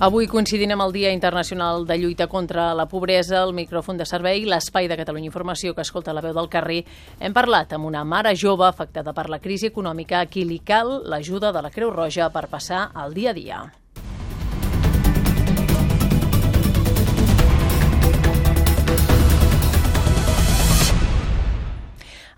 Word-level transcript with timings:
Avui 0.00 0.24
coincidint 0.32 0.72
amb 0.72 0.80
el 0.80 0.94
Dia 0.94 1.10
Internacional 1.12 1.82
de 1.84 1.98
Lluita 2.00 2.24
contra 2.26 2.70
la 2.72 2.86
Pobresa, 2.88 3.42
el 3.44 3.50
micròfon 3.52 3.98
de 4.00 4.06
servei, 4.08 4.46
l'espai 4.48 4.88
de 4.88 4.96
Catalunya 4.96 5.28
Informació 5.28 5.74
que 5.76 5.84
escolta 5.84 6.14
la 6.16 6.22
veu 6.24 6.32
del 6.32 6.48
carrer, 6.48 6.78
hem 7.20 7.34
parlat 7.36 7.74
amb 7.76 7.84
una 7.84 8.00
mare 8.00 8.32
jove 8.32 8.64
afectada 8.64 9.12
per 9.12 9.26
la 9.28 9.42
crisi 9.44 9.68
econòmica 9.68 10.22
a 10.22 10.30
qui 10.32 10.46
li 10.48 10.62
cal 10.64 11.02
l'ajuda 11.04 11.52
de 11.52 11.60
la 11.60 11.72
Creu 11.76 11.92
Roja 11.92 12.30
per 12.32 12.46
passar 12.48 12.86
el 13.04 13.12
dia 13.12 13.36
a 13.36 13.38
dia. 13.42 13.60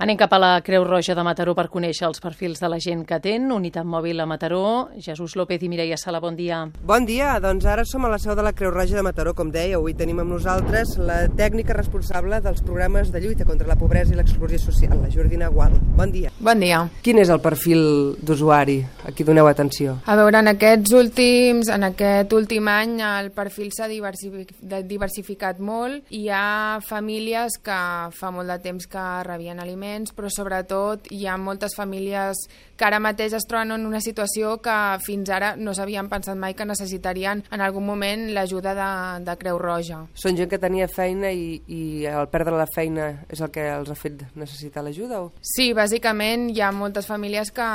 Anem 0.02 0.16
cap 0.18 0.32
a 0.34 0.38
la 0.42 0.48
Creu 0.66 0.82
Roja 0.82 1.14
de 1.14 1.22
Mataró 1.22 1.52
per 1.54 1.68
conèixer 1.70 2.08
els 2.08 2.18
perfils 2.18 2.58
de 2.58 2.66
la 2.66 2.80
gent 2.82 3.04
que 3.06 3.14
atén. 3.14 3.44
Unitat 3.54 3.86
Mòbil 3.86 4.18
a 4.18 4.24
Mataró. 4.26 4.88
Jesús 4.98 5.36
López 5.38 5.62
i 5.62 5.68
Mireia 5.70 5.94
Sala, 5.94 6.18
bon 6.18 6.34
dia. 6.34 6.64
Bon 6.82 7.06
dia, 7.06 7.36
doncs 7.38 7.68
ara 7.70 7.84
som 7.86 8.02
a 8.02 8.10
la 8.10 8.18
seu 8.18 8.34
de 8.34 8.42
la 8.42 8.50
Creu 8.50 8.72
Roja 8.74 8.96
de 8.98 9.04
Mataró, 9.06 9.30
com 9.38 9.52
deia. 9.54 9.76
Avui 9.78 9.94
tenim 9.94 10.18
amb 10.18 10.34
nosaltres 10.34 10.96
la 10.98 11.28
tècnica 11.30 11.76
responsable 11.78 12.40
dels 12.42 12.64
programes 12.66 13.12
de 13.14 13.20
lluita 13.22 13.46
contra 13.46 13.68
la 13.70 13.76
pobresa 13.78 14.10
i 14.10 14.18
l'exclusió 14.18 14.58
social, 14.58 14.96
la 14.98 15.12
Jordina 15.12 15.52
Gual. 15.54 15.78
Bon 15.94 16.10
dia. 16.10 16.34
Bon 16.40 16.58
dia. 16.58 16.82
Quin 17.06 17.22
és 17.22 17.30
el 17.30 17.38
perfil 17.38 18.18
d'usuari 18.26 18.80
a 19.06 19.14
qui 19.14 19.22
doneu 19.22 19.46
atenció? 19.46 20.00
A 20.10 20.18
veure, 20.18 20.42
en 20.42 20.50
aquests 20.56 20.96
últims, 20.98 21.70
en 21.70 21.86
aquest 21.92 22.34
últim 22.34 22.66
any 22.74 22.98
el 23.06 23.30
perfil 23.30 23.70
s'ha 23.70 23.86
diversificat 23.86 25.62
molt. 25.62 26.10
Hi 26.10 26.26
ha 26.26 26.82
famílies 26.90 27.62
que 27.62 27.80
fa 28.10 28.34
molt 28.34 28.50
de 28.50 28.58
temps 28.66 28.90
que 28.90 29.08
rebien 29.30 29.62
aliments 29.62 29.91
nens, 29.92 30.16
però 30.16 30.32
sobretot 30.32 31.12
hi 31.12 31.26
ha 31.28 31.38
moltes 31.38 31.76
famílies 31.76 32.46
que 32.82 32.88
ara 32.88 32.98
mateix 32.98 33.36
es 33.36 33.44
troben 33.46 33.70
en 33.76 33.84
una 33.86 34.00
situació 34.02 34.56
que 34.58 34.74
fins 35.04 35.30
ara 35.30 35.52
no 35.54 35.70
s'havien 35.70 36.08
pensat 36.10 36.34
mai 36.34 36.56
que 36.58 36.66
necessitarien 36.66 37.44
en 37.54 37.62
algun 37.62 37.84
moment 37.86 38.24
l'ajuda 38.34 38.72
de, 38.74 38.88
de 39.22 39.36
Creu 39.38 39.60
Roja. 39.60 40.00
Són 40.18 40.34
gent 40.38 40.50
que 40.50 40.58
tenia 40.58 40.88
feina 40.90 41.30
i, 41.30 41.60
i 41.70 41.82
el 42.10 42.26
perdre 42.32 42.56
la 42.58 42.66
feina 42.74 43.10
és 43.30 43.38
el 43.44 43.52
que 43.54 43.68
els 43.70 43.92
ha 43.92 43.98
fet 43.98 44.24
necessitar 44.34 44.82
l'ajuda? 44.82 45.20
O? 45.22 45.30
Sí, 45.46 45.68
bàsicament 45.78 46.48
hi 46.50 46.58
ha 46.58 46.72
moltes 46.74 47.06
famílies 47.06 47.52
que, 47.54 47.68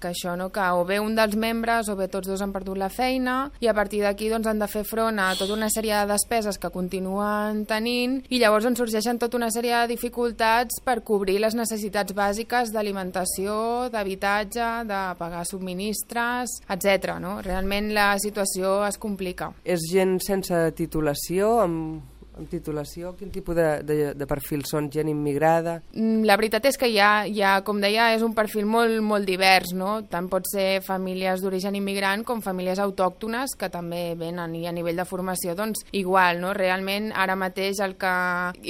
que 0.00 0.12
això, 0.14 0.36
no? 0.40 0.48
que 0.54 0.70
o 0.72 0.86
bé 0.88 1.00
un 1.04 1.18
dels 1.18 1.36
membres 1.36 1.90
o 1.92 1.98
bé 1.98 2.08
tots 2.08 2.30
dos 2.30 2.40
han 2.40 2.54
perdut 2.54 2.80
la 2.80 2.88
feina 2.88 3.50
i 3.60 3.68
a 3.68 3.76
partir 3.76 4.00
d'aquí 4.06 4.30
doncs, 4.32 4.48
han 4.48 4.62
de 4.62 4.70
fer 4.70 4.86
front 4.88 5.20
a 5.20 5.34
tota 5.36 5.58
una 5.58 5.68
sèrie 5.68 5.98
de 6.00 6.14
despeses 6.14 6.56
que 6.56 6.72
continuen 6.72 7.66
tenint 7.68 8.20
i 8.30 8.40
llavors 8.40 8.70
en 8.70 8.78
sorgeixen 8.78 9.20
tota 9.20 9.36
una 9.36 9.50
sèrie 9.52 9.82
de 9.82 9.92
dificultats 9.92 10.80
per 10.84 11.00
cobrir 11.04 11.39
les 11.40 11.56
necessitats 11.56 12.14
bàsiques 12.16 12.70
d'alimentació, 12.74 13.88
d'habitatge, 13.92 14.68
de 14.88 15.00
pagar 15.18 15.42
subministres, 15.48 16.60
etc. 16.68 17.16
No? 17.22 17.38
Realment 17.44 17.92
la 17.96 18.12
situació 18.22 18.80
es 18.86 19.00
complica. 19.00 19.50
És 19.64 19.88
gent 19.90 20.18
sense 20.24 20.62
titulació, 20.78 21.56
amb 21.64 22.19
amb 22.40 22.50
titulació? 22.50 23.12
Quin 23.18 23.30
tipus 23.32 23.56
de, 23.56 23.68
de, 23.86 23.96
de 24.16 24.28
perfil 24.28 24.64
són? 24.68 24.88
Gent 24.92 25.10
immigrada? 25.12 25.78
Mm, 25.92 26.24
la 26.28 26.36
veritat 26.40 26.66
és 26.70 26.78
que 26.80 26.88
hi 26.88 26.98
ha, 26.98 27.52
com 27.66 27.80
deia, 27.82 28.10
és 28.16 28.24
un 28.26 28.34
perfil 28.36 28.66
molt, 28.70 28.96
molt 29.04 29.28
divers, 29.28 29.74
no? 29.76 30.00
Tant 30.10 30.30
pot 30.32 30.48
ser 30.50 30.80
famílies 30.86 31.44
d'origen 31.44 31.76
immigrant 31.78 32.24
com 32.26 32.42
famílies 32.44 32.80
autòctones 32.82 33.54
que 33.60 33.70
també 33.72 34.16
venen 34.18 34.56
i 34.58 34.66
a 34.66 34.74
nivell 34.74 34.98
de 34.98 35.06
formació, 35.08 35.54
doncs 35.58 35.84
igual, 35.96 36.40
no? 36.42 36.54
Realment 36.56 37.10
ara 37.12 37.36
mateix 37.38 37.82
el 37.84 37.96
que 38.00 38.14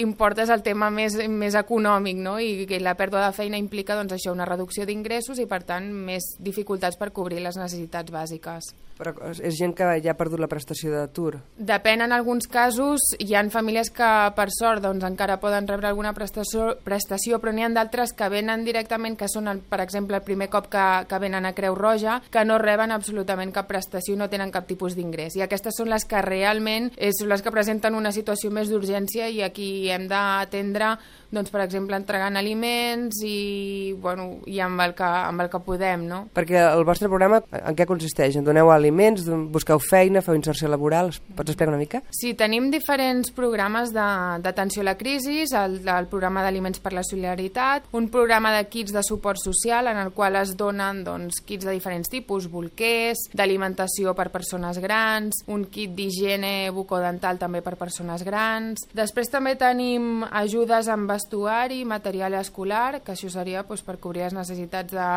importa 0.02 0.44
és 0.44 0.52
el 0.52 0.64
tema 0.66 0.91
més, 0.91 1.16
més 1.30 1.56
econòmic, 1.58 2.20
no? 2.20 2.38
I 2.42 2.66
que 2.68 2.82
la 2.82 2.96
pèrdua 2.98 3.28
de 3.28 3.36
feina 3.36 3.60
implica, 3.60 3.96
doncs 3.98 4.18
això, 4.18 4.34
una 4.34 4.48
reducció 4.48 4.86
d'ingressos 4.88 5.41
i, 5.41 5.48
per 5.50 5.62
tant, 5.68 5.91
més 5.91 6.34
dificultats 6.42 6.98
per 7.00 7.12
cobrir 7.14 7.42
les 7.44 7.58
necessitats 7.60 8.12
bàsiques. 8.12 8.74
Però 9.00 9.14
és 9.32 9.56
gent 9.56 9.72
que 9.76 9.86
ja 10.04 10.12
ha 10.12 10.19
perdut 10.19 10.42
la 10.42 10.48
prestació 10.50 10.92
d'atur? 10.92 11.38
Depèn, 11.56 12.04
en 12.04 12.12
alguns 12.12 12.48
casos 12.50 13.06
hi 13.19 13.32
han 13.38 13.48
famílies 13.52 13.88
que 13.97 14.08
per 14.36 14.48
sort 14.52 14.84
doncs, 14.84 15.06
encara 15.08 15.38
poden 15.41 15.69
rebre 15.70 15.88
alguna 15.88 16.12
prestació, 16.16 16.75
prestació 16.84 17.41
però 17.41 17.54
n'hi 17.56 17.64
ha 17.64 17.70
d'altres 17.72 18.12
que 18.16 18.28
venen 18.32 18.64
directament, 18.66 19.16
que 19.16 19.28
són, 19.32 19.48
el, 19.48 19.62
per 19.64 19.80
exemple, 19.80 20.19
el 20.19 20.26
primer 20.26 20.50
cop 20.52 20.69
que, 20.72 20.86
que 21.08 21.20
venen 21.22 21.48
a 21.48 21.54
Creu 21.56 21.78
Roja, 21.78 22.19
que 22.30 22.44
no 22.44 22.58
reben 22.60 22.92
absolutament 22.92 23.54
cap 23.56 23.70
prestació 23.70 24.14
i 24.14 24.20
no 24.20 24.28
tenen 24.28 24.52
cap 24.52 24.69
tipus 24.69 24.97
d'ingrés. 24.98 25.38
I 25.38 25.46
aquestes 25.46 25.80
són 25.80 25.91
les 25.92 26.04
que 26.04 26.20
realment 26.26 26.91
són 27.16 27.32
les 27.32 27.42
que 27.42 27.54
presenten 27.54 27.96
una 27.96 28.12
situació 28.12 28.50
més 28.52 28.69
d'urgència 28.69 29.30
i 29.30 29.41
aquí 29.46 29.88
hem 29.91 30.06
d'atendre, 30.10 30.96
doncs, 31.30 31.50
per 31.52 31.62
exemple, 31.64 31.96
entregant 31.96 32.36
aliments 32.36 33.22
i, 33.26 33.92
bueno, 34.00 34.41
i 34.50 34.60
amb, 34.62 34.80
el 34.82 34.94
que, 34.98 35.06
amb 35.06 35.44
el 35.44 35.50
que 35.52 35.62
podem. 35.64 36.06
No? 36.10 36.24
Perquè 36.34 36.60
el 36.64 36.84
vostre 36.88 37.10
programa 37.10 37.42
en 37.60 37.76
què 37.78 37.86
consisteix? 37.88 38.38
En 38.38 38.46
doneu 38.46 38.70
aliments 38.74 39.26
busqueu 39.52 39.80
feina, 39.82 40.22
feu 40.24 40.36
inserció 40.38 40.69
laboral, 40.70 41.12
pots 41.36 41.52
explicar 41.52 41.70
una 41.72 41.80
mica? 41.80 42.02
Sí, 42.14 42.32
tenim 42.38 42.70
diferents 42.72 43.32
programes 43.34 43.92
d'atenció 43.94 44.82
a 44.84 44.90
la 44.90 44.96
crisi, 44.98 45.44
el, 45.46 45.80
el 45.86 46.08
programa 46.10 46.42
d'Aliments 46.44 46.82
per 46.82 46.92
la 46.96 47.04
Solidaritat, 47.06 47.88
un 47.96 48.10
programa 48.12 48.52
de 48.56 48.64
kits 48.70 48.94
de 48.94 49.02
suport 49.06 49.40
social 49.40 49.90
en 49.90 50.00
el 50.02 50.12
qual 50.16 50.36
es 50.40 50.56
donen 50.58 51.04
doncs, 51.06 51.40
kits 51.46 51.66
de 51.69 51.74
diferents 51.76 52.10
tipus, 52.10 52.48
bolquers, 52.50 53.28
d'alimentació 53.36 54.14
per 54.19 54.30
persones 54.34 54.80
grans, 54.82 55.42
un 55.50 55.66
kit 55.70 55.94
d'higiene 55.96 56.70
bucodental 56.74 57.38
també 57.40 57.62
per 57.64 57.76
persones 57.80 58.24
grans. 58.26 58.86
Després 58.96 59.30
també 59.30 59.56
tenim 59.60 60.24
ajudes 60.30 60.90
en 60.90 61.06
vestuari, 61.20 61.84
material 61.84 62.34
escolar, 62.41 63.03
que 63.04 63.12
això 63.14 63.31
seria 63.31 63.62
doncs, 63.62 63.84
per 63.84 63.98
cobrir 64.00 64.25
les 64.25 64.36
necessitats 64.36 64.97
de 64.97 65.08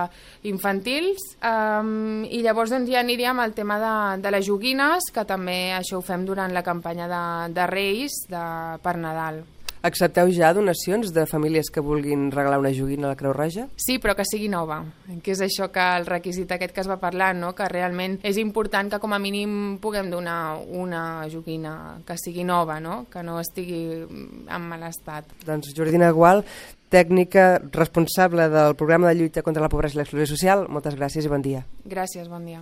infantils, 0.52 1.24
um, 1.40 2.24
i 2.28 2.44
llavors 2.44 2.75
doncs, 2.75 2.91
ja 2.91 3.02
aniríem 3.02 3.40
al 3.40 3.56
tema 3.56 3.80
de, 3.80 3.96
de 4.22 4.36
les 4.36 4.46
joguines, 4.46 5.09
que 5.14 5.25
també 5.25 5.74
això 5.74 5.97
ho 6.00 6.06
fem 6.06 6.28
durant 6.28 6.53
la 6.53 6.64
campanya 6.64 7.08
de, 7.08 7.25
de 7.56 7.68
Reis 7.72 8.25
de, 8.30 8.46
per 8.84 8.97
Nadal. 9.00 9.44
Accepteu 9.84 10.30
ja 10.32 10.54
donacions 10.56 11.10
de 11.12 11.26
famílies 11.28 11.68
que 11.68 11.82
vulguin 11.84 12.30
regalar 12.32 12.62
una 12.62 12.72
joguina 12.72 13.10
a 13.10 13.10
la 13.12 13.18
Creu 13.20 13.34
Roja? 13.36 13.66
Sí, 13.76 13.98
però 14.00 14.14
que 14.16 14.24
sigui 14.24 14.48
nova, 14.48 14.78
que 15.26 15.34
és 15.34 15.42
això 15.44 15.68
que 15.76 15.84
el 15.98 16.08
requisit 16.08 16.54
aquest 16.56 16.72
que 16.72 16.80
es 16.86 16.88
va 16.88 17.02
parlar, 17.02 17.34
no? 17.36 17.50
que 17.58 17.68
realment 17.68 18.16
és 18.24 18.40
important 18.40 18.94
que 18.94 19.02
com 19.04 19.12
a 19.12 19.20
mínim 19.20 19.76
puguem 19.84 20.08
donar 20.14 20.56
una 20.72 21.28
joguina 21.28 22.00
que 22.08 22.16
sigui 22.16 22.48
nova, 22.48 22.80
no? 22.80 23.02
que 23.12 23.26
no 23.28 23.42
estigui 23.42 23.82
en 24.08 24.70
mal 24.70 24.88
estat. 24.88 25.28
Doncs 25.44 25.74
Jordina 25.76 26.14
Gual, 26.16 26.46
tècnica 26.94 27.58
responsable 27.74 28.48
del 28.54 28.76
programa 28.80 29.10
de 29.10 29.16
lluita 29.18 29.42
contra 29.42 29.64
la 29.66 29.70
pobresa 29.74 29.98
i 29.98 30.04
l'exclusió 30.04 30.30
social, 30.30 30.68
moltes 30.70 30.96
gràcies 30.96 31.26
i 31.26 31.32
bon 31.32 31.42
dia. 31.42 31.64
Gràcies, 31.90 32.30
bon 32.30 32.46
dia. 32.46 32.62